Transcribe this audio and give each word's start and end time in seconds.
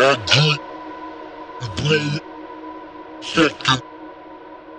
Agir, 0.00 0.56
play, 1.76 2.20
second, 3.20 3.82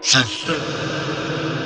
system. 0.02 1.61